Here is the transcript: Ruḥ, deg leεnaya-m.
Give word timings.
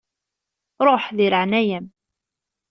Ruḥ, 0.85 1.03
deg 1.17 1.29
leεnaya-m. 1.31 1.85